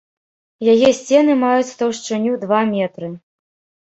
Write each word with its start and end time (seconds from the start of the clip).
Яе 0.73 0.87
сцены 0.99 1.35
маюць 1.41 1.75
таўшчыню 1.81 2.31
два 2.45 2.63
метры. 2.73 3.11